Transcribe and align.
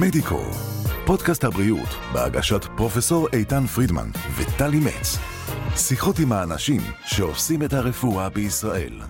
מדיקו, 0.00 0.40
פודקאסט 1.06 1.44
הבריאות 1.44 1.88
בהגשת 2.12 2.64
פרופסור 2.76 3.28
איתן 3.32 3.66
פרידמן 3.66 4.10
וטלי 4.36 4.78
מצ. 4.78 5.18
שיחות 5.76 6.18
עם 6.18 6.32
האנשים 6.32 6.80
שעושים 7.04 7.62
את 7.62 7.72
הרפואה 7.72 8.28
בישראל. 8.28 9.00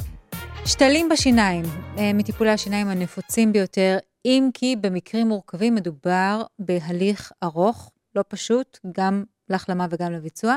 שתלים 0.66 1.08
בשיניים, 1.08 1.64
אה, 1.98 2.12
מטיפולי 2.14 2.50
השיניים 2.50 2.88
הנפוצים 2.88 3.52
ביותר, 3.52 3.98
אם 4.24 4.48
כי 4.54 4.76
במקרים 4.80 5.28
מורכבים 5.28 5.74
מדובר 5.74 6.42
בהליך 6.58 7.32
ארוך, 7.42 7.90
לא 8.14 8.24
פשוט, 8.28 8.78
גם 8.96 9.24
להחלמה 9.48 9.86
וגם 9.90 10.12
לביצוע. 10.12 10.56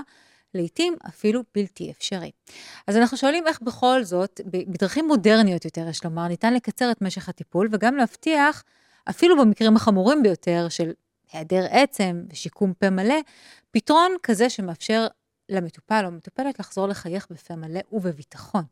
לעתים 0.53 0.95
אפילו 1.07 1.41
בלתי 1.55 1.91
אפשרי. 1.91 2.31
אז 2.87 2.97
אנחנו 2.97 3.17
שואלים 3.17 3.47
איך 3.47 3.61
בכל 3.61 4.03
זאת, 4.03 4.41
בדרכים 4.45 5.07
מודרניות 5.07 5.65
יותר, 5.65 5.87
יש 5.89 6.05
לומר, 6.05 6.27
ניתן 6.27 6.53
לקצר 6.53 6.91
את 6.91 7.01
משך 7.01 7.29
הטיפול 7.29 7.69
וגם 7.71 7.95
להבטיח, 7.95 8.63
אפילו 9.09 9.37
במקרים 9.37 9.75
החמורים 9.75 10.23
ביותר 10.23 10.67
של 10.69 10.91
היעדר 11.33 11.65
עצם 11.69 12.23
ושיקום 12.29 12.73
פה 12.73 12.89
מלא, 12.89 13.15
פתרון 13.71 14.15
כזה 14.23 14.49
שמאפשר 14.49 15.07
למטופל 15.49 16.03
או 16.05 16.11
מטופלת 16.11 16.59
לחזור 16.59 16.87
לחייך 16.87 17.27
בפה 17.31 17.55
מלא 17.55 17.79
ובביטחון. 17.91 18.63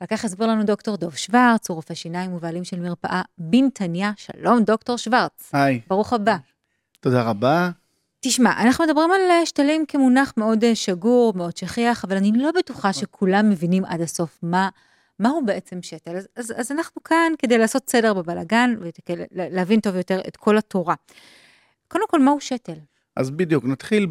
על 0.00 0.06
כך 0.06 0.24
הסביר 0.24 0.46
לנו 0.46 0.64
דוקטור 0.64 0.96
דוב 0.96 1.16
שוורץ, 1.16 1.68
הוא 1.68 1.74
רופא 1.74 1.94
שיניים 1.94 2.32
ובעלים 2.32 2.64
של 2.64 2.80
מרפאה 2.80 3.22
בנתניה. 3.38 4.12
שלום, 4.16 4.64
דוקטור 4.64 4.96
שוורץ. 4.96 5.50
היי. 5.52 5.80
ברוך 5.88 6.12
הבא. 6.12 6.36
תודה 7.00 7.22
רבה. 7.22 7.70
תשמע, 8.20 8.62
אנחנו 8.62 8.84
מדברים 8.84 9.10
על 9.10 9.20
אה, 9.30 9.46
שתלים 9.46 9.86
כמונח 9.86 10.32
מאוד 10.36 10.64
אה, 10.64 10.74
שגור, 10.74 11.32
מאוד 11.36 11.56
שכיח, 11.56 12.04
אבל 12.04 12.16
אני 12.16 12.32
לא 12.34 12.50
בטוחה 12.58 12.88
נכון. 12.88 13.00
שכולם 13.02 13.50
מבינים 13.50 13.84
עד 13.84 14.00
הסוף 14.00 14.38
מה, 14.42 14.68
מהו 15.18 15.46
בעצם 15.46 15.82
שתל. 15.82 16.16
אז, 16.16 16.28
אז, 16.36 16.54
אז 16.56 16.72
אנחנו 16.72 17.02
כאן 17.02 17.32
כדי 17.38 17.58
לעשות 17.58 17.90
סדר 17.90 18.14
בבלגן 18.14 18.74
ולהבין 19.32 19.80
טוב 19.80 19.96
יותר 19.96 20.20
את 20.28 20.36
כל 20.36 20.58
התורה. 20.58 20.94
קודם 21.88 22.04
כל, 22.08 22.20
מהו 22.20 22.40
שתל? 22.40 22.78
אז 23.16 23.30
בדיוק, 23.30 23.64
נתחיל 23.64 24.06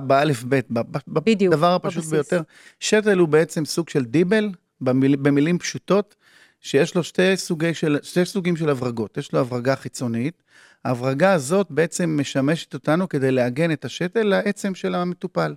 באלף 0.00 0.42
בית, 0.42 0.66
בדבר 1.08 1.74
הפשוט 1.74 1.96
בבסיס. 1.96 2.12
ביותר. 2.12 2.42
שתל 2.80 3.18
הוא 3.18 3.28
בעצם 3.28 3.64
סוג 3.64 3.88
של 3.88 4.04
דיבל, 4.04 4.50
במיל, 4.80 5.16
במילים 5.16 5.58
פשוטות, 5.58 6.14
שיש 6.60 6.94
לו 6.94 7.04
שתי, 7.04 7.36
סוגי 7.36 7.74
של, 7.74 7.98
שתי 8.02 8.24
סוגים 8.24 8.56
של 8.56 8.68
הברגות. 8.68 9.18
יש 9.18 9.32
לו 9.32 9.40
הברגה 9.40 9.76
חיצונית, 9.76 10.42
ההברגה 10.84 11.32
הזאת 11.32 11.66
בעצם 11.70 12.16
משמשת 12.20 12.74
אותנו 12.74 13.08
כדי 13.08 13.30
לעגן 13.30 13.72
את 13.72 13.84
השתל 13.84 14.22
לעצם 14.22 14.74
של 14.74 14.94
המטופל. 14.94 15.54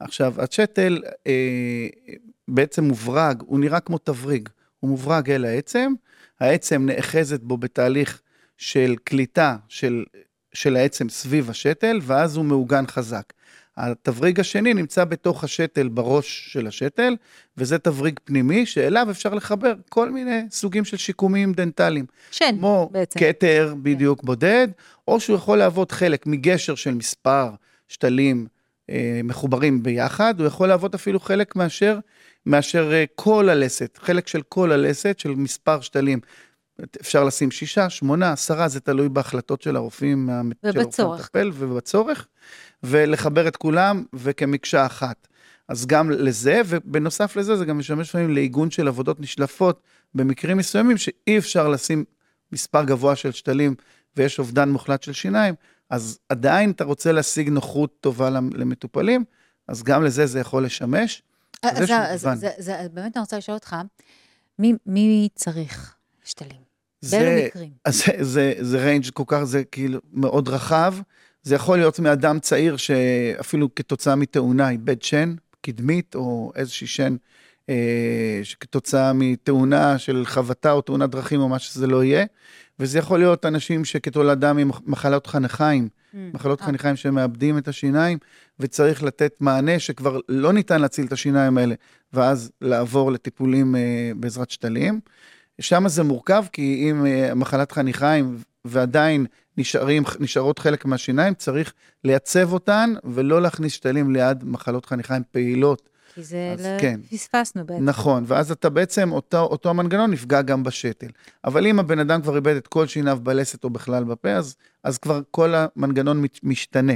עכשיו, 0.00 0.34
השתל 0.38 1.02
אה, 1.26 1.88
בעצם 2.52 2.84
מוברג, 2.84 3.42
הוא 3.46 3.58
נראה 3.58 3.80
כמו 3.80 3.98
תבריג, 3.98 4.48
הוא 4.80 4.90
מוברג 4.90 5.30
אל 5.30 5.44
העצם, 5.44 5.92
העצם 6.40 6.86
נאחזת 6.86 7.40
בו 7.40 7.56
בתהליך 7.56 8.20
של 8.56 8.94
קליטה 9.04 9.56
של, 9.68 10.04
של 10.54 10.76
העצם 10.76 11.08
סביב 11.08 11.50
השתל, 11.50 12.00
ואז 12.02 12.36
הוא 12.36 12.44
מעוגן 12.44 12.86
חזק. 12.86 13.32
התבריג 13.76 14.40
השני 14.40 14.74
נמצא 14.74 15.04
בתוך 15.04 15.44
השתל, 15.44 15.88
בראש 15.88 16.48
של 16.52 16.66
השתל, 16.66 17.16
וזה 17.56 17.78
תבריג 17.78 18.20
פנימי 18.24 18.66
שאליו 18.66 19.06
אפשר 19.10 19.34
לחבר 19.34 19.74
כל 19.88 20.10
מיני 20.10 20.40
סוגים 20.50 20.84
של 20.84 20.96
שיקומים 20.96 21.52
דנטליים. 21.52 22.06
שן, 22.30 22.56
כמו 22.58 22.88
בעצם. 22.92 23.20
כמו 23.20 23.28
כתר 23.28 23.74
בדיוק 23.82 24.20
כן. 24.20 24.26
בודד, 24.26 24.68
או 25.08 25.20
שהוא 25.20 25.36
יכול 25.36 25.58
להוות 25.58 25.92
חלק 25.92 26.26
מגשר 26.26 26.74
של 26.74 26.94
מספר 26.94 27.50
שתלים 27.88 28.46
אה, 28.90 29.20
מחוברים 29.24 29.82
ביחד, 29.82 30.40
הוא 30.40 30.46
יכול 30.46 30.68
להוות 30.68 30.94
אפילו 30.94 31.20
חלק 31.20 31.56
מאשר, 31.56 31.98
מאשר 32.46 32.92
אה, 32.92 33.04
כל 33.14 33.48
הלסת, 33.48 33.98
חלק 34.02 34.28
של 34.28 34.42
כל 34.42 34.72
הלסת 34.72 35.18
של 35.18 35.30
מספר 35.30 35.80
שתלים. 35.80 36.20
אפשר 37.00 37.24
לשים 37.24 37.50
שישה, 37.50 37.90
שמונה, 37.90 38.32
עשרה, 38.32 38.68
זה 38.68 38.80
תלוי 38.80 39.08
בהחלטות 39.08 39.62
של 39.62 39.76
הרופאים, 39.76 40.30
ובצורך. 40.64 41.20
המטפל 41.20 41.50
ובצורך, 41.54 42.26
ולחבר 42.82 43.48
את 43.48 43.56
כולם 43.56 44.04
וכמקשה 44.14 44.86
אחת. 44.86 45.28
אז 45.68 45.86
גם 45.86 46.10
לזה, 46.10 46.60
ובנוסף 46.66 47.36
לזה, 47.36 47.56
זה 47.56 47.64
גם 47.64 47.78
משמש 47.78 48.08
לפעמים 48.08 48.34
לעיגון 48.34 48.70
של 48.70 48.88
עבודות 48.88 49.20
נשלפות 49.20 49.82
במקרים 50.14 50.56
מסוימים, 50.56 50.96
שאי 50.96 51.38
אפשר 51.38 51.68
לשים 51.68 52.04
מספר 52.52 52.84
גבוה 52.84 53.16
של 53.16 53.32
שתלים 53.32 53.74
ויש 54.16 54.38
אובדן 54.38 54.68
מוחלט 54.68 55.02
של 55.02 55.12
שיניים, 55.12 55.54
אז 55.90 56.18
עדיין 56.28 56.70
אתה 56.70 56.84
רוצה 56.84 57.12
להשיג 57.12 57.48
נוחות 57.48 58.00
טובה 58.00 58.30
למטופלים, 58.30 59.24
אז 59.68 59.82
גם 59.82 60.04
לזה 60.04 60.26
זה 60.26 60.40
יכול 60.40 60.64
לשמש. 60.64 61.22
אז, 61.62 61.92
אז 62.24 62.70
באמת 62.92 63.16
אני 63.16 63.20
רוצה 63.20 63.38
לשאול 63.38 63.54
אותך, 63.54 63.76
מי, 64.58 64.72
מי 64.86 65.28
צריך 65.34 65.94
שתלים? 66.24 66.60
באילו 67.10 67.46
מקרים? 67.46 67.70
זה, 67.88 68.12
זה, 68.20 68.54
זה 68.60 68.84
ריינג' 68.84 69.10
כל 69.10 69.22
כך, 69.26 69.42
זה 69.42 69.64
כאילו 69.64 70.00
מאוד 70.12 70.48
רחב. 70.48 70.94
זה 71.42 71.54
יכול 71.54 71.78
להיות 71.78 71.98
מאדם 71.98 72.40
צעיר 72.40 72.76
שאפילו 72.76 73.74
כתוצאה 73.74 74.16
מתאונה 74.16 74.70
איבד 74.70 75.02
שן 75.02 75.34
קדמית, 75.60 76.14
או 76.14 76.52
איזושהי 76.54 76.86
שן 76.86 77.16
אה, 77.68 78.40
שכתוצאה 78.42 79.12
מתאונה 79.12 79.98
של 79.98 80.22
חבטה 80.26 80.72
או 80.72 80.80
תאונת 80.80 81.10
דרכים 81.10 81.40
או 81.40 81.48
מה 81.48 81.58
שזה 81.58 81.86
לא 81.86 82.04
יהיה. 82.04 82.24
וזה 82.78 82.98
יכול 82.98 83.18
להיות 83.18 83.46
אנשים 83.46 83.84
שכתולדה 83.84 84.52
ממחלות 84.52 85.26
חניכיים, 85.26 85.88
mm, 85.92 86.01
מחלות 86.14 86.60
אה. 86.60 86.66
חניכיים 86.66 86.96
שמאבדים 86.96 87.58
את 87.58 87.68
השיניים, 87.68 88.18
וצריך 88.60 89.02
לתת 89.02 89.34
מענה 89.40 89.78
שכבר 89.78 90.20
לא 90.28 90.52
ניתן 90.52 90.80
להציל 90.80 91.06
את 91.06 91.12
השיניים 91.12 91.58
האלה, 91.58 91.74
ואז 92.12 92.50
לעבור 92.60 93.12
לטיפולים 93.12 93.76
אה, 93.76 94.12
בעזרת 94.16 94.50
שתלים. 94.50 95.00
שם 95.60 95.88
זה 95.88 96.02
מורכב, 96.02 96.44
כי 96.52 96.90
אם 96.90 97.06
אה, 97.06 97.34
מחלת 97.34 97.72
חניכיים 97.72 98.36
ועדיין 98.64 99.26
נשארים, 99.58 100.02
נשארות 100.20 100.58
חלק 100.58 100.84
מהשיניים, 100.84 101.34
צריך 101.34 101.72
לייצב 102.04 102.52
אותן 102.52 102.94
ולא 103.04 103.42
להכניס 103.42 103.72
שתלים 103.72 104.12
ליד 104.12 104.44
מחלות 104.44 104.86
חניכיים 104.86 105.22
פעילות. 105.30 105.91
כי 106.14 106.22
זה 106.22 106.54
לא 106.58 106.80
כן. 106.80 107.00
פספסנו 107.10 107.66
בעצם. 107.66 107.84
נכון, 107.84 108.24
ואז 108.26 108.50
אתה 108.50 108.70
בעצם, 108.70 109.12
אותו, 109.12 109.40
אותו 109.40 109.70
המנגנון 109.70 110.10
נפגע 110.10 110.42
גם 110.42 110.62
בשתל. 110.62 111.06
אבל 111.44 111.66
אם 111.66 111.78
הבן 111.78 111.98
אדם 111.98 112.22
כבר 112.22 112.36
איבד 112.36 112.56
את 112.56 112.66
כל 112.66 112.86
שיניו 112.86 113.18
בלסת 113.22 113.64
או 113.64 113.70
בכלל 113.70 114.04
בפה, 114.04 114.30
אז, 114.30 114.56
אז 114.84 114.98
כבר 114.98 115.20
כל 115.30 115.54
המנגנון 115.54 116.24
משתנה. 116.42 116.92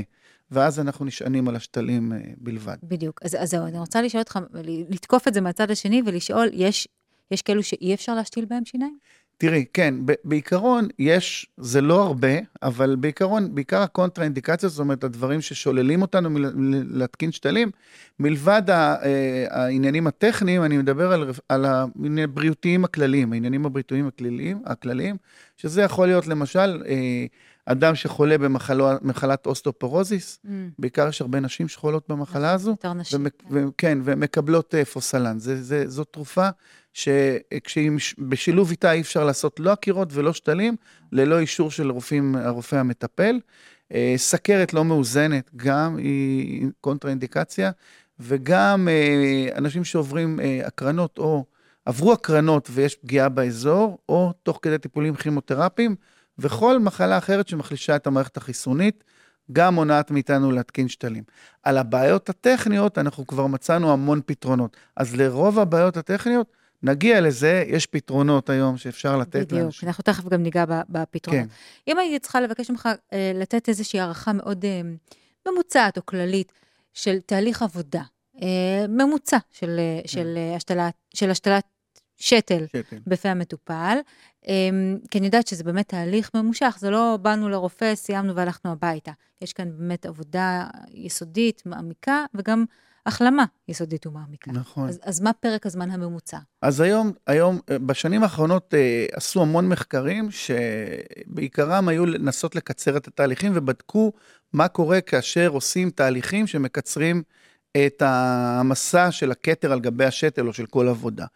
ואז 0.51 0.81
אנחנו 0.81 1.05
נשענים 1.05 1.49
על 1.49 1.57
השתלים 1.57 2.13
אה, 2.13 2.19
בלבד. 2.37 2.77
בדיוק. 2.83 3.21
אז, 3.23 3.37
אז 3.39 3.51
זהו, 3.51 3.67
אני 3.67 3.79
רוצה 3.79 4.03
לשאול 4.03 4.21
אותך, 4.21 4.39
לתקוף 4.89 5.29
את 5.29 5.35
זה 5.35 5.41
מהצד 5.41 5.71
השני 5.71 6.03
ולשאול, 6.07 6.49
יש, 6.53 6.89
יש 7.31 7.43
כאלו 7.43 7.63
שאי 7.63 7.95
אפשר 7.95 8.15
להשתיל 8.15 8.45
בהם 8.45 8.65
שיניים? 8.65 8.99
תראי, 9.39 9.65
כן, 9.73 9.95
בעיקרון 10.25 10.89
יש, 10.99 11.47
זה 11.57 11.81
לא 11.81 12.03
הרבה, 12.03 12.29
אבל 12.63 12.97
בעיקרון, 12.97 13.55
בעיקר 13.55 13.83
הקונטרה-אינדיקציות, 13.83 14.73
זאת 14.73 14.81
אומרת, 14.81 15.05
הדברים 15.05 15.41
ששוללים 15.41 16.03
אותנו 16.03 16.31
מלהתקין 16.31 17.33
שתלים, 17.33 17.71
מלבד 18.21 18.63
אה, 18.69 19.47
העניינים 19.51 20.07
הטכניים, 20.07 20.65
אני 20.65 20.79
מדבר 20.79 21.13
על, 21.13 21.31
על 21.49 21.65
הבריאותיים 21.65 22.85
הכלליים, 22.85 23.33
העניינים 23.33 23.67
הבריאותיים 23.67 24.07
הכלליים, 24.07 24.63
הכלליים, 24.67 25.17
שזה 25.57 25.83
יכול 25.83 26.07
להיות 26.07 26.27
למשל, 26.27 26.83
אה, 26.87 27.27
אדם 27.67 27.95
שחולה 27.95 28.39
במחלת 28.39 29.47
אוסטופורוזיס, 29.47 30.39
mm. 30.45 30.49
בעיקר 30.79 31.09
יש 31.09 31.21
הרבה 31.21 31.41
נשים 31.41 31.69
שחולות 31.69 32.09
במחלה 32.09 32.43
נכון, 32.43 32.55
הזו, 32.55 32.71
יותר 32.71 32.93
נשים, 32.93 33.27
כן, 33.49 33.69
כן 33.79 33.99
ומקבלות 34.05 34.75
אה, 34.75 34.85
פוסלן. 34.85 35.39
זה, 35.39 35.63
זה, 35.63 35.85
זו 35.89 36.05
תרופה 36.05 36.49
שבשילוב 36.97 38.71
איתה 38.71 38.93
אי 38.93 39.01
אפשר 39.01 39.25
לעשות 39.25 39.61
לא 39.61 39.73
עקירות 39.73 40.09
ולא 40.13 40.33
שתלים, 40.33 40.77
ללא 41.13 41.39
אישור 41.39 41.71
של 41.71 41.91
רופאים, 41.91 42.37
הרופא 42.37 42.77
המטפל. 42.77 43.41
אה, 43.93 44.15
סכרת 44.17 44.75
לא 44.75 44.85
מאוזנת, 44.85 45.51
גם 45.57 45.97
היא 45.97 46.67
קונטרה-אינדיקציה, 46.81 47.71
וגם 48.21 48.89
אה, 48.89 49.59
אנשים 49.59 49.85
שעוברים 49.85 50.41
הקרנות 50.65 51.19
או 51.19 51.45
עברו 51.85 52.13
הקרנות 52.13 52.69
ויש 52.73 52.95
פגיעה 52.95 53.29
באזור, 53.29 53.99
או 54.09 54.33
תוך 54.43 54.59
כדי 54.63 54.79
טיפולים 54.79 55.15
כימותרפיים, 55.15 55.97
וכל 56.39 56.79
מחלה 56.79 57.19
אחרת 57.19 57.49
שמחלישה 57.49 57.97
את 57.97 58.07
המערכת 58.07 58.37
החיסונית, 58.37 59.05
גם 59.53 59.75
מונעת 59.75 60.11
מאיתנו 60.11 60.53
להתקין 60.53 60.89
שתלים. 60.89 61.25
על 61.63 61.79
הבעיות 61.79 62.29
הטכניות, 62.29 62.99
אנחנו 62.99 63.27
כבר 63.27 63.47
מצאנו 63.47 63.93
המון 63.93 64.21
פתרונות. 64.27 64.77
אז 64.97 65.17
לרוב 65.17 65.59
הבעיות 65.59 65.97
הטכניות, 65.97 66.56
נגיע 66.83 67.21
לזה, 67.21 67.65
יש 67.67 67.87
פתרונות 67.87 68.51
היום 68.51 68.77
שאפשר 68.77 69.17
לתת 69.17 69.37
בדיוק, 69.37 69.53
לאנשים. 69.53 69.69
בדיוק, 69.69 69.85
אנחנו 69.85 70.03
תכף 70.03 70.29
גם 70.29 70.43
ניגע 70.43 70.65
בפתרונות. 70.89 71.43
כן. 71.43 71.47
אם 71.89 71.99
הייתי 71.99 72.19
צריכה 72.19 72.41
לבקש 72.41 72.71
ממך 72.71 72.89
אה, 73.13 73.33
לתת 73.35 73.69
איזושהי 73.69 74.01
הערכה 74.01 74.33
מאוד 74.33 74.65
אה, 74.65 74.81
ממוצעת 75.49 75.97
או 75.97 76.07
כללית 76.07 76.53
של 76.93 77.19
תהליך 77.21 77.63
עבודה, 77.63 78.03
אה, 78.43 78.87
ממוצע 78.89 79.39
של, 79.51 79.81
כן. 80.03 80.09
של, 80.09 80.39
השתלת, 80.57 80.95
של 81.15 81.31
השתלת 81.31 81.65
שתל, 82.17 82.65
שתל. 82.67 82.97
בפה 83.07 83.29
המטופל, 83.29 83.99
כי 85.11 85.19
אני 85.19 85.27
יודעת 85.27 85.47
שזה 85.47 85.65
באמת 85.65 85.89
תהליך 85.89 86.31
ממושך, 86.35 86.77
זה 86.81 86.91
לא 86.91 87.19
באנו 87.23 87.49
לרופא, 87.49 87.95
סיימנו 87.95 88.35
והלכנו 88.37 88.73
הביתה. 88.73 89.13
יש 89.43 89.53
כאן 89.53 89.71
באמת 89.79 90.07
עבודה 90.07 90.67
יסודית, 90.91 91.63
מעמיקה, 91.67 92.25
וגם 92.35 92.65
החלמה 93.07 93.45
יסודית 93.69 94.07
ומעמיקה. 94.07 94.53
נכון. 94.53 94.89
אז, 94.89 95.01
אז 95.03 95.21
מה 95.21 95.33
פרק 95.33 95.67
הזמן 95.67 95.91
הממוצע? 95.91 96.39
אז 96.63 96.81
היום, 96.81 97.13
היום, 97.27 97.61
אה, 97.71 97.79
בשנים 97.79 98.23
האחרונות 98.23 98.75
אה, 98.75 99.07
עשו 99.13 99.43
המון 99.43 99.69
מחקרים 99.69 100.29
שבעיקרם 100.31 101.89
היו 101.89 102.07
לנסות 102.07 102.57
לקצר 102.57 102.97
את 102.97 103.09
התהליכים 103.09 103.53
ובדקו 103.55 104.13
מה 104.53 104.69
קורה 104.69 105.01
כאשר 105.01 105.49
עושים 105.49 105.91
תהליכים 105.91 106.47
שמקצרים 106.47 107.23
את 107.77 108.03
המסע 108.07 109.11
של 109.11 109.31
הכתר 109.31 109.73
על 109.73 109.81
גבי 109.81 110.05
השתל 110.05 110.47
או 110.47 110.53
של 110.53 110.67
כל 110.67 110.89
עבודה. 110.89 111.27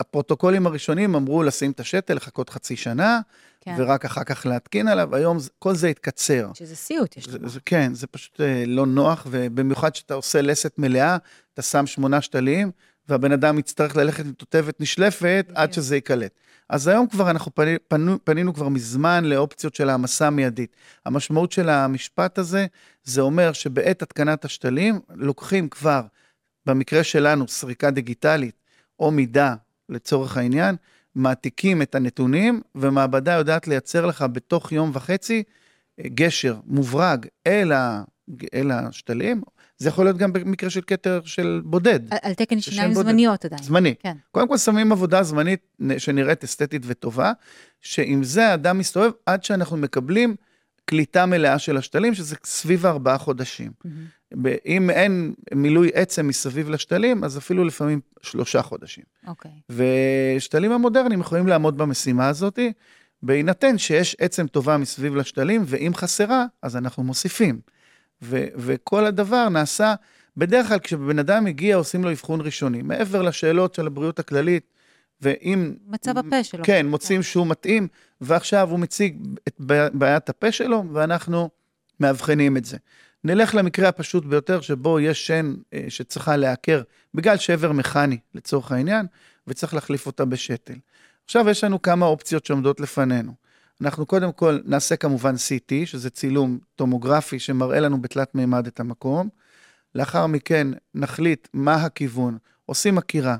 הפרוטוקולים 0.00 0.66
הראשונים 0.66 1.14
אמרו 1.14 1.42
לשים 1.42 1.70
את 1.70 1.80
השתל, 1.80 2.14
לחכות 2.14 2.50
חצי 2.50 2.76
שנה, 2.76 3.20
כן. 3.60 3.74
ורק 3.78 4.04
אחר 4.04 4.24
כך 4.24 4.46
להתקין 4.46 4.88
עליו, 4.88 5.14
היום 5.14 5.38
כל 5.58 5.74
זה 5.74 5.88
התקצר. 5.88 6.50
שזה 6.54 6.76
סיוט, 6.76 7.16
יש 7.16 7.28
לומר. 7.28 7.48
כן, 7.66 7.94
זה 7.94 8.06
פשוט 8.06 8.40
אה, 8.40 8.64
לא 8.66 8.86
נוח, 8.86 9.26
ובמיוחד 9.30 9.90
כשאתה 9.90 10.14
עושה 10.14 10.42
לסת 10.42 10.78
מלאה, 10.78 11.16
אתה 11.54 11.62
שם 11.62 11.86
שמונה 11.86 12.20
שתלים, 12.20 12.70
והבן 13.08 13.32
אדם 13.32 13.58
יצטרך 13.58 13.96
ללכת 13.96 14.24
עם 14.24 14.32
תותבת 14.32 14.80
נשלפת 14.80 15.46
עד 15.54 15.72
שזה 15.72 15.94
ייקלט. 15.94 16.32
אז 16.68 16.88
היום 16.88 17.06
כבר 17.06 17.30
אנחנו 17.30 17.54
פני, 17.54 17.76
פנו, 17.88 18.18
פנינו 18.24 18.54
כבר 18.54 18.68
מזמן 18.68 19.24
לאופציות 19.24 19.74
של 19.74 19.90
העמסה 19.90 20.26
המיידית. 20.26 20.76
המשמעות 21.06 21.52
של 21.52 21.68
המשפט 21.68 22.38
הזה, 22.38 22.66
זה 23.04 23.20
אומר 23.20 23.52
שבעת 23.52 24.02
התקנת 24.02 24.44
השתלים, 24.44 25.00
לוקחים 25.14 25.68
כבר, 25.68 26.02
במקרה 26.66 27.04
שלנו, 27.04 27.48
סריקה 27.48 27.90
דיגיטלית 27.90 28.58
או 29.00 29.10
מידה 29.10 29.54
לצורך 29.88 30.36
העניין, 30.36 30.76
מעתיקים 31.14 31.82
את 31.82 31.94
הנתונים, 31.94 32.60
ומעבדה 32.74 33.32
יודעת 33.32 33.68
לייצר 33.68 34.06
לך 34.06 34.24
בתוך 34.32 34.72
יום 34.72 34.90
וחצי 34.94 35.42
גשר 36.00 36.56
מוברג 36.66 37.26
אל, 37.46 37.72
ה, 37.72 38.02
אל 38.54 38.70
השתלים, 38.70 39.42
זה 39.78 39.88
יכול 39.88 40.04
להיות 40.04 40.16
גם 40.16 40.32
במקרה 40.32 40.70
של 40.70 40.80
כתר 40.86 41.20
של 41.24 41.60
בודד. 41.64 42.00
על, 42.12 42.18
על 42.22 42.34
תקן 42.34 42.60
שיניים 42.60 42.94
זמניות 42.94 43.44
עדיין. 43.44 43.62
זמני. 43.62 43.94
כן. 44.00 44.16
קודם 44.30 44.48
כל 44.48 44.58
שמים 44.58 44.92
עבודה 44.92 45.22
זמנית 45.22 45.60
שנראית 45.98 46.44
אסתטית 46.44 46.82
וטובה, 46.86 47.32
שעם 47.80 48.24
זה 48.24 48.48
האדם 48.48 48.78
מסתובב 48.78 49.10
עד 49.26 49.44
שאנחנו 49.44 49.76
מקבלים 49.76 50.36
קליטה 50.84 51.26
מלאה 51.26 51.58
של 51.58 51.76
השתלים, 51.76 52.14
שזה 52.14 52.36
סביב 52.44 52.86
ארבעה 52.86 53.18
חודשים. 53.18 53.70
Mm-hmm. 53.70 53.88
אם 54.66 54.90
אין 54.90 55.34
מילוי 55.54 55.90
עצם 55.94 56.28
מסביב 56.28 56.70
לשתלים, 56.70 57.24
אז 57.24 57.38
אפילו 57.38 57.64
לפעמים 57.64 58.00
שלושה 58.22 58.62
חודשים. 58.62 59.04
אוקיי. 59.26 59.50
Okay. 59.50 59.72
ושתלים 60.36 60.72
המודרניים 60.72 61.20
יכולים 61.20 61.46
לעמוד 61.46 61.78
במשימה 61.78 62.28
הזאת, 62.28 62.58
בהינתן 63.22 63.78
שיש 63.78 64.16
עצם 64.20 64.46
טובה 64.46 64.76
מסביב 64.76 65.16
לשתלים, 65.16 65.62
ואם 65.66 65.92
חסרה, 65.94 66.46
אז 66.62 66.76
אנחנו 66.76 67.02
מוסיפים. 67.02 67.60
ו- 68.22 68.46
וכל 68.56 69.04
הדבר 69.04 69.48
נעשה, 69.48 69.94
בדרך 70.36 70.68
כלל 70.68 70.78
כשבן 70.78 71.18
אדם 71.18 71.44
מגיע 71.44 71.76
עושים 71.76 72.04
לו 72.04 72.10
אבחון 72.10 72.40
ראשוני, 72.40 72.82
מעבר 72.82 73.22
לשאלות 73.22 73.74
של 73.74 73.86
הבריאות 73.86 74.18
הכללית, 74.18 74.66
ואם... 75.20 75.74
מצב 75.86 76.18
הפה 76.18 76.44
שלו. 76.44 76.64
כן, 76.64 76.86
מוצאים 76.86 77.22
שהוא 77.22 77.46
מתאים, 77.46 77.88
ועכשיו 78.20 78.70
הוא 78.70 78.78
מציג 78.78 79.16
את 79.48 79.60
בעיית 79.92 80.28
הפה 80.28 80.52
שלו, 80.52 80.84
ואנחנו 80.92 81.50
מאבחנים 82.00 82.56
את 82.56 82.64
זה. 82.64 82.76
נלך 83.24 83.54
למקרה 83.54 83.88
הפשוט 83.88 84.24
ביותר, 84.24 84.60
שבו 84.60 85.00
יש 85.00 85.26
שן 85.26 85.54
אה, 85.74 85.84
שצריכה 85.88 86.36
להיעקר 86.36 86.82
בגלל 87.14 87.36
שבר 87.36 87.72
מכני, 87.72 88.18
לצורך 88.34 88.72
העניין, 88.72 89.06
וצריך 89.46 89.74
להחליף 89.74 90.06
אותה 90.06 90.24
בשתל. 90.24 90.74
עכשיו 91.24 91.48
יש 91.48 91.64
לנו 91.64 91.82
כמה 91.82 92.06
אופציות 92.06 92.46
שעומדות 92.46 92.80
לפנינו. 92.80 93.32
אנחנו 93.80 94.06
קודם 94.06 94.32
כל 94.32 94.58
נעשה 94.64 94.96
כמובן 94.96 95.34
CT, 95.34 95.86
שזה 95.86 96.10
צילום 96.10 96.58
טומוגרפי 96.76 97.38
שמראה 97.38 97.80
לנו 97.80 98.02
בתלת 98.02 98.34
מימד 98.34 98.66
את 98.66 98.80
המקום. 98.80 99.28
לאחר 99.94 100.26
מכן 100.26 100.68
נחליט 100.94 101.48
מה 101.52 101.74
הכיוון, 101.74 102.38
עושים 102.66 102.98
עקירה 102.98 103.36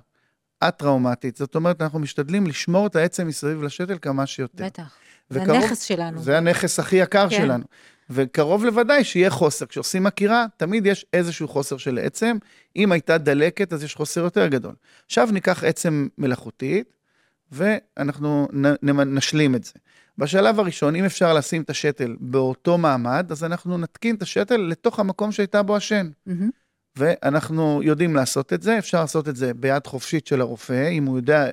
א-טראומטית, 0.60 1.36
זאת 1.36 1.54
אומרת, 1.54 1.82
אנחנו 1.82 1.98
משתדלים 1.98 2.46
לשמור 2.46 2.86
את 2.86 2.96
העצם 2.96 3.26
מסביב 3.26 3.62
לשתל 3.62 3.98
כמה 4.02 4.26
שיותר. 4.26 4.64
בטח, 4.64 4.96
וקרוב, 5.30 5.46
זה 5.46 5.56
הנכס 5.56 5.82
שלנו. 5.82 6.22
זה 6.22 6.38
הנכס 6.38 6.78
הכי 6.78 6.96
יקר 6.96 7.28
כן. 7.30 7.36
שלנו. 7.36 7.64
וקרוב 8.10 8.64
לוודאי 8.64 9.04
שיהיה 9.04 9.30
חוסר. 9.30 9.66
כשעושים 9.66 10.06
עקירה, 10.06 10.46
תמיד 10.56 10.86
יש 10.86 11.06
איזשהו 11.12 11.48
חוסר 11.48 11.76
של 11.76 11.98
עצם. 12.02 12.36
אם 12.76 12.92
הייתה 12.92 13.18
דלקת, 13.18 13.72
אז 13.72 13.84
יש 13.84 13.94
חוסר 13.94 14.20
יותר 14.20 14.46
גדול. 14.46 14.74
עכשיו 15.06 15.28
ניקח 15.32 15.64
עצם 15.64 16.08
מלאכותית, 16.18 16.96
ואנחנו 17.52 18.48
נשלים 19.06 19.54
את 19.54 19.64
זה. 19.64 19.72
בשלב 20.18 20.60
הראשון, 20.60 20.96
אם 20.96 21.04
אפשר 21.04 21.34
לשים 21.34 21.62
את 21.62 21.70
השתל 21.70 22.16
באותו 22.20 22.78
מעמד, 22.78 23.26
אז 23.30 23.44
אנחנו 23.44 23.78
נתקין 23.78 24.16
את 24.16 24.22
השתל 24.22 24.56
לתוך 24.56 25.00
המקום 25.00 25.32
שהייתה 25.32 25.62
בו 25.62 25.76
השן. 25.76 26.10
Mm-hmm. 26.28 26.32
ואנחנו 26.96 27.80
יודעים 27.82 28.16
לעשות 28.16 28.52
את 28.52 28.62
זה, 28.62 28.78
אפשר 28.78 29.00
לעשות 29.00 29.28
את 29.28 29.36
זה 29.36 29.54
ביד 29.54 29.86
חופשית 29.86 30.26
של 30.26 30.40
הרופא, 30.40 30.88
אם 30.88 31.04
הוא 31.04 31.18
יודע 31.18 31.50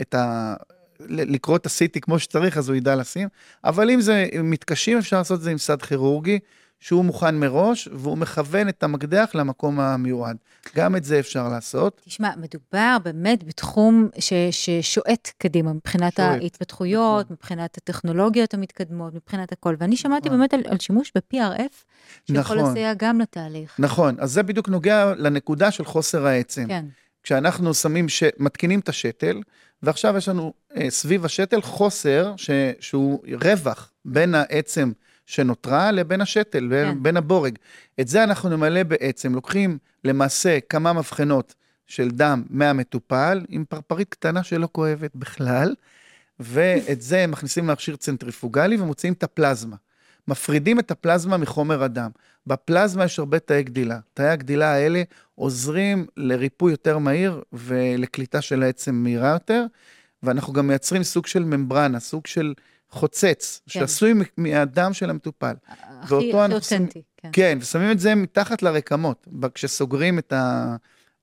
את 0.00 0.14
ה... 0.14 0.54
לקרוא 1.00 1.56
את 1.56 1.66
ה-CT 1.66 2.00
כמו 2.00 2.18
שצריך, 2.18 2.58
אז 2.58 2.68
הוא 2.68 2.76
ידע 2.76 2.96
לשים, 2.96 3.28
אבל 3.64 3.90
אם 3.90 4.00
זה 4.00 4.26
מתקשים, 4.42 4.98
אפשר 4.98 5.18
לעשות 5.18 5.38
את 5.38 5.42
זה 5.42 5.50
עם 5.50 5.58
סד 5.58 5.82
כירורגי, 5.82 6.38
שהוא 6.80 7.04
מוכן 7.04 7.36
מראש, 7.36 7.88
והוא 7.92 8.18
מכוון 8.18 8.68
את 8.68 8.82
המקדח 8.82 9.30
למקום 9.34 9.80
המיועד. 9.80 10.36
גם 10.76 10.96
את 10.96 11.04
זה 11.04 11.18
אפשר 11.18 11.48
לעשות. 11.48 12.00
תשמע, 12.04 12.30
מדובר 12.36 12.96
באמת 13.02 13.44
בתחום 13.44 14.08
ש, 14.18 14.32
ששועט 14.50 15.32
קדימה, 15.38 15.72
מבחינת 15.72 16.16
שועט. 16.16 16.40
ההתפתחויות, 16.42 17.24
נכון. 17.24 17.36
מבחינת 17.40 17.76
הטכנולוגיות 17.76 18.54
המתקדמות, 18.54 19.14
מבחינת 19.14 19.52
הכל. 19.52 19.74
ואני 19.78 19.96
שמעתי 19.96 20.28
נכון. 20.28 20.38
באמת 20.38 20.54
על, 20.54 20.60
על 20.66 20.78
שימוש 20.78 21.12
ב-PRF, 21.14 21.84
שיכול 22.26 22.56
נכון. 22.56 22.70
לסייע 22.70 22.94
גם 22.96 23.20
לתהליך. 23.20 23.74
נכון, 23.78 24.16
אז 24.18 24.32
זה 24.32 24.42
בדיוק 24.42 24.68
נוגע 24.68 25.12
לנקודה 25.16 25.70
של 25.70 25.84
חוסר 25.84 26.26
העצם. 26.26 26.66
כן. 26.68 26.84
כשאנחנו 27.22 27.74
שמים, 27.74 28.08
ש... 28.08 28.22
מתקינים 28.38 28.80
את 28.80 28.88
השתל, 28.88 29.40
ועכשיו 29.82 30.16
יש 30.16 30.28
לנו 30.28 30.52
סביב 30.88 31.24
השתל 31.24 31.62
חוסר 31.62 32.32
ש... 32.36 32.50
שהוא 32.80 33.22
רווח 33.42 33.92
בין 34.04 34.34
העצם 34.34 34.92
שנותרה 35.26 35.92
לבין 35.92 36.20
השתל, 36.20 36.68
כן. 36.70 37.02
בין 37.02 37.16
הבורג. 37.16 37.58
את 38.00 38.08
זה 38.08 38.24
אנחנו 38.24 38.48
נמלא 38.48 38.82
בעצם, 38.82 39.34
לוקחים 39.34 39.78
למעשה 40.04 40.58
כמה 40.68 40.92
מבחנות 40.92 41.54
של 41.86 42.10
דם 42.10 42.42
מהמטופל, 42.50 43.44
עם 43.48 43.64
פרפרית 43.68 44.08
קטנה 44.08 44.42
שלא 44.42 44.68
כואבת 44.72 45.10
בכלל, 45.14 45.74
ואת 46.40 47.02
זה 47.02 47.26
מכניסים 47.26 47.68
למכשיר 47.68 47.96
צנטריפוגלי 47.96 48.76
ומוציאים 48.76 49.14
את 49.14 49.22
הפלזמה. 49.22 49.76
מפרידים 50.28 50.78
את 50.78 50.90
הפלזמה 50.90 51.36
מחומר 51.36 51.82
הדם. 51.82 52.10
בפלזמה 52.46 53.04
יש 53.04 53.18
הרבה 53.18 53.38
תאי 53.38 53.62
גדילה. 53.62 53.98
תאי 54.14 54.28
הגדילה 54.28 54.72
האלה 54.72 55.02
עוזרים 55.34 56.06
לריפוי 56.16 56.70
יותר 56.70 56.98
מהיר 56.98 57.42
ולקליטה 57.52 58.40
של 58.40 58.62
העצם 58.62 58.94
מהירה 58.94 59.28
יותר, 59.28 59.64
ואנחנו 60.22 60.52
גם 60.52 60.66
מייצרים 60.66 61.02
סוג 61.02 61.26
של 61.26 61.44
ממברנה, 61.44 62.00
סוג 62.00 62.26
של 62.26 62.54
חוצץ, 62.90 63.60
כן. 63.64 63.80
שעשוי 63.80 64.12
מהדם 64.36 64.92
של 64.92 65.10
המטופל. 65.10 65.54
הכי 66.00 66.32
אותנטי, 66.32 67.02
כן. 67.16 67.28
כן, 67.32 67.58
ושמים 67.60 67.90
את 67.90 67.98
זה 68.00 68.14
מתחת 68.14 68.62
לרקמות, 68.62 69.26
כשסוגרים 69.54 70.18
את, 70.18 70.32
ה, 70.32 70.76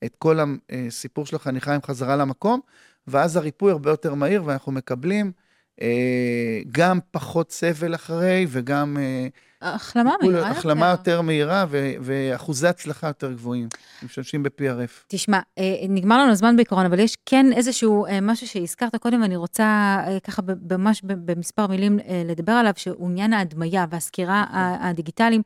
את 0.05 0.15
כל 0.19 0.39
הסיפור 0.69 1.25
של 1.25 1.35
החניכה 1.35 1.75
עם 1.75 1.81
חזרה 1.81 2.15
למקום, 2.15 2.59
ואז 3.07 3.35
הריפוי 3.35 3.71
הרבה 3.71 3.89
יותר 3.89 4.13
מהיר, 4.13 4.43
ואנחנו 4.45 4.71
מקבלים 4.71 5.31
אה, 5.81 6.59
גם 6.71 6.99
פחות 7.11 7.51
סבל 7.51 7.95
אחרי, 7.95 8.45
וגם... 8.49 8.97
אה, 8.97 9.27
החלמה 9.65 10.13
מהירה 10.21 10.39
יותר. 10.39 10.51
החלמה 10.51 10.89
יותר 10.89 11.21
מהירה 11.21 11.65
ואחוזי 12.01 12.67
הצלחה 12.67 13.07
יותר 13.07 13.31
גבוהים. 13.31 13.67
משתמשים 14.03 14.43
ב-PRF. 14.43 15.03
תשמע, 15.07 15.39
אה, 15.57 15.75
נגמר 15.89 16.17
לנו 16.23 16.31
הזמן 16.31 16.55
בעיקרון, 16.55 16.85
אבל 16.85 16.99
יש 16.99 17.17
כן 17.25 17.53
איזשהו 17.53 18.05
משהו 18.21 18.47
שהזכרת 18.47 18.95
קודם, 18.95 19.21
ואני 19.21 19.35
רוצה 19.35 19.99
ככה 20.23 20.41
ממש 20.71 21.01
במספר 21.05 21.67
מילים 21.67 21.99
לדבר 22.25 22.51
עליו, 22.51 22.73
שהוא 22.75 23.09
עניין 23.09 23.33
ההדמיה 23.33 23.85
והסקירה 23.89 24.45
נכון. 24.49 24.87
הדיגיטליים. 24.87 25.41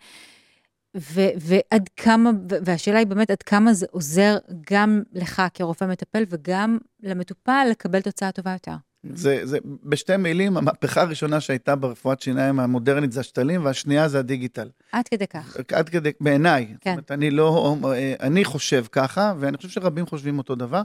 ו- 0.98 1.34
ועד 1.40 1.90
כמה, 1.98 2.32
והשאלה 2.66 3.00
היא 3.00 3.08
באמת 3.08 3.32
עד 3.32 3.44
כמה 3.44 3.74
זה 3.74 3.86
עוזר 3.92 4.38
גם 4.72 5.02
לך 5.14 5.42
כרופא 5.54 5.86
מטפל 5.86 6.24
וגם 6.30 6.78
למטופל 7.04 7.68
לקבל 7.72 8.02
תוצאה 8.02 8.32
טובה 8.32 8.52
יותר. 8.52 8.89
זה, 9.04 9.40
זה 9.44 9.58
בשתי 9.84 10.18
מילים, 10.18 10.58
המהפכה 10.58 11.02
הראשונה 11.02 11.40
שהייתה 11.40 11.76
ברפואת 11.76 12.22
שיניים 12.22 12.60
המודרנית 12.60 13.12
זה 13.12 13.20
השתלים, 13.20 13.66
והשנייה 13.66 14.08
זה 14.08 14.20
הדיגיטל. 14.20 14.70
עד 14.92 15.08
כדי 15.08 15.28
כך. 15.28 15.58
עד 15.74 15.90
כדי, 15.90 16.12
בעיניי. 16.22 16.66
כן. 16.66 16.76
זאת 16.76 16.88
אומרת, 16.88 17.12
אני 17.12 17.32
לא, 17.32 17.76
אני 18.20 18.46
חושב 18.46 18.86
ככה, 18.92 19.34
ואני 19.40 19.58
חושב 19.58 19.70
שרבים 19.70 20.06
חושבים 20.06 20.38
אותו 20.38 20.56
דבר. 20.56 20.82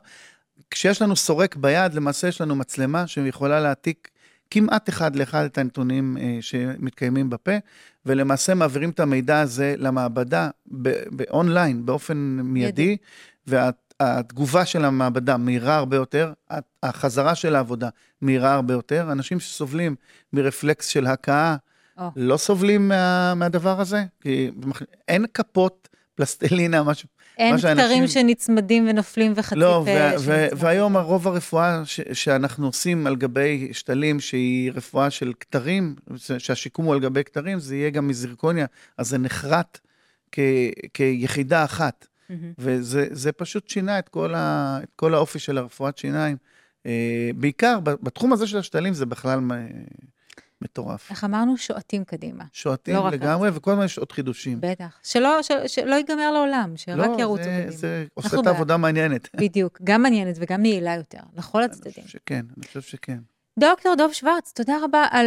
כשיש 0.71 1.03
לנו 1.03 1.17
סורק 1.17 1.57
ביד, 1.57 1.95
למעשה 1.95 2.29
יש 2.29 2.41
לנו 2.41 2.55
מצלמה 2.55 3.07
שיכולה 3.07 3.61
להעתיק 3.61 4.11
כמעט 4.51 4.89
אחד 4.89 5.17
לאחד 5.17 5.45
את 5.45 5.59
הנתונים 5.59 6.17
אה, 6.21 6.39
שמתקיימים 6.41 7.31
בפה, 7.31 7.53
ולמעשה 8.07 8.55
מעבירים 8.55 8.91
את 8.91 9.01
המידע 9.01 9.41
הזה 9.41 9.75
למעבדה 9.79 10.51
באונליין, 11.11 11.87
באופן 11.87 12.17
מיידי, 12.43 12.97
ואת 13.47 13.84
התגובה 14.05 14.65
של 14.65 14.85
המעבדה 14.85 15.37
מהירה 15.37 15.77
הרבה 15.77 15.97
יותר, 15.97 16.33
החזרה 16.83 17.35
של 17.35 17.55
העבודה 17.55 17.89
מהירה 18.21 18.55
הרבה 18.55 18.75
יותר. 18.75 19.13
אנשים 19.13 19.41
שסובלים 19.41 19.97
מרפלקס 20.33 20.87
של 20.87 21.07
הקאה, 21.07 21.57
oh. 21.99 22.03
לא 22.17 22.37
סובלים 22.37 22.89
מה, 22.89 23.35
מהדבר 23.35 23.81
הזה, 23.81 24.05
כי 24.21 24.51
אין 25.09 25.27
כפות, 25.35 25.89
פלסטלינה, 26.15 26.83
משהו. 26.83 27.09
אין 27.39 27.59
כתרים 27.59 28.07
שנצמדים 28.07 28.89
ונופלים 28.89 29.33
וחצי 29.37 29.57
לא, 29.57 29.85
והיום 30.57 30.97
הרוב 30.97 31.29
הרפואה 31.29 31.83
שאנחנו 32.13 32.67
עושים 32.67 33.07
על 33.07 33.17
גבי 33.17 33.69
שתלים, 33.73 34.21
שהיא 34.21 34.73
רפואה 34.75 35.11
של 35.11 35.33
כתרים, 35.41 35.95
שהשיקום 36.39 36.85
הוא 36.85 36.95
על 36.95 37.01
גבי 37.01 37.25
כתרים, 37.25 37.59
זה 37.59 37.77
יהיה 37.77 37.91
גם 37.91 38.09
מזרקוניה, 38.09 38.67
אז 38.99 39.09
זה 39.09 39.19
נחרט 39.19 39.79
כיחידה 40.95 41.65
אחת. 41.65 42.07
וזה 42.59 43.33
פשוט 43.33 43.69
שינה 43.69 43.99
את 43.99 44.09
כל, 44.09 44.35
ה, 44.35 44.79
את 44.83 44.93
כל 44.97 45.15
האופי 45.15 45.39
של 45.39 45.59
הרפואת 45.59 45.99
שיניים. 45.99 46.37
אה, 46.87 47.31
בעיקר 47.37 47.81
בתחום 47.81 48.33
הזה 48.33 48.47
של 48.47 48.59
השתלים 48.59 48.95
זה 48.95 49.07
בכלל 49.07 49.41
מטורף. 50.63 51.11
איך 51.11 51.25
אמרנו? 51.25 51.57
שועטים 51.57 52.05
קדימה. 52.05 52.45
שועטים 52.53 52.95
לא 52.95 53.11
לגמרי, 53.11 53.51
וכל 53.55 53.71
הזמן 53.71 53.85
יש 53.85 53.99
עוד 53.99 54.13
חידושים. 54.13 54.59
בטח. 54.61 54.99
שלא, 55.03 55.43
של, 55.43 55.67
שלא 55.67 55.95
ייגמר 55.95 56.33
לעולם, 56.33 56.73
שרק 56.77 57.11
לא, 57.11 57.17
ירוצו 57.21 57.43
קדימה. 57.43 57.65
לא, 57.65 57.71
זה 57.71 58.07
עושה 58.15 58.41
את 58.41 58.47
העבודה 58.47 58.77
מעניינת. 58.77 59.29
בדיוק, 59.37 59.79
גם 59.85 60.03
מעניינת 60.03 60.37
וגם 60.39 60.65
יעילה 60.65 60.95
יותר, 60.95 61.21
לכל 61.37 61.63
הצדדים. 61.63 61.93
אני 61.97 62.05
חושב 62.05 62.19
שכן, 62.19 62.47
אני 62.57 62.67
חושב 62.67 62.81
שכן. 62.81 63.19
דוקטור 63.59 63.95
דוב 63.95 64.13
שוורץ, 64.13 64.53
תודה 64.55 64.75
רבה 64.83 65.07
על 65.11 65.27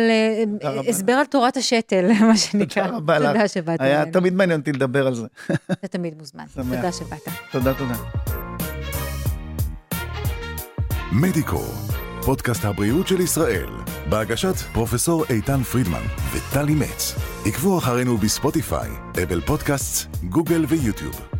uh, 0.61 0.89
הסבר 0.89 1.13
על 1.13 1.25
תורת 1.25 1.57
השתל, 1.57 2.11
מה 2.27 2.37
שנקרא. 2.37 2.83
תודה 2.83 2.97
רבה 2.97 3.19
לך. 3.19 3.27
תודה 3.27 3.47
שבאת. 3.47 3.81
היה. 3.81 4.05
תמיד 4.05 4.33
מעניין 4.33 4.59
אותי 4.59 4.71
לדבר 4.71 5.07
על 5.07 5.13
זה. 5.15 5.27
אתה 5.71 5.87
תמיד 5.87 6.17
מוזמן. 6.17 6.43
תודה 6.55 6.91
שבאת. 6.91 7.27
תודה, 7.51 7.73
תודה. 7.73 7.93
מדיקו, 11.11 11.61
פודקאסט 12.25 12.65
הבריאות 12.65 13.07
של 13.07 13.21
ישראל, 13.21 13.69
בהגשת 14.09 14.55
פרופסור 14.73 15.25
איתן 15.29 15.63
פרידמן 15.63 16.03
וטלי 16.31 16.75
מצ. 16.75 17.15
עקבו 17.45 17.77
אחרינו 17.77 18.17
בספוטיפיי, 18.17 18.89
אפל 19.23 19.41
פודקאסט, 19.41 20.07
גוגל 20.23 20.65
ויוטיוב. 20.67 21.36